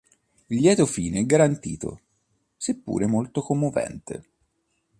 [0.47, 2.01] Il lieto fine è garantito,
[2.57, 4.29] seppure molto commovente.